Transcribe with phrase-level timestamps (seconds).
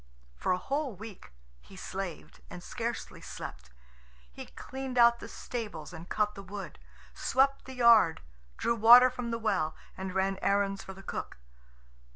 [0.35, 3.69] For a whole week he slaved, and scarcely slept.
[4.33, 6.79] He cleaned out the stables and cut the wood,
[7.13, 8.21] swept the yard,
[8.57, 11.37] drew water from the well, and ran errands for the cook.